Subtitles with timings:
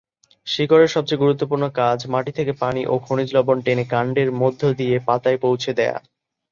[0.47, 5.39] শিকড়ের সবচেয়ে গুরুত্বপূর্ণ কাজ মাটি থেকে পানি ও খনিজ লবণ টেনে কাণ্ডের মধ্য দিয়ে পাতায়
[5.43, 5.97] পৌঁছে দেয়া।